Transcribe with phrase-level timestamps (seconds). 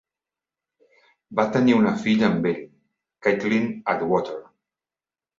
[1.39, 2.63] Va tenir una filla amb ell,
[3.27, 4.39] Caitlin Atwater.